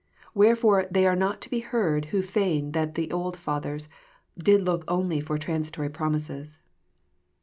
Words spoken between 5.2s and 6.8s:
for transitory promises."